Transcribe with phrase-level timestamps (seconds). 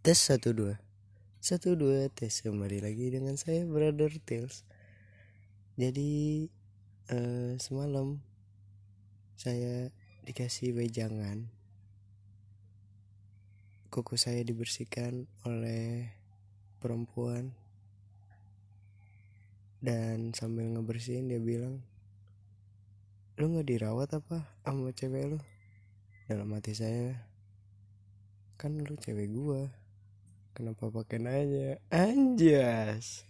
[0.00, 0.80] tes satu dua.
[1.44, 4.64] Satu dua tes kembali lagi dengan saya brother Tales
[5.76, 6.48] jadi
[7.12, 8.16] eh, semalam
[9.36, 9.92] saya
[10.24, 11.52] dikasih wejangan.
[13.92, 16.08] Kuku saya dibersihkan oleh
[16.80, 17.52] perempuan.
[19.84, 21.84] Dan sambil ngebersihin dia bilang
[23.36, 25.40] lu nggak dirawat apa sama cewek lu?
[26.24, 27.20] Dalam hati saya
[28.56, 29.68] kan lu cewek gua
[30.54, 31.78] kenapa pakai nanya?
[31.90, 33.29] Anjas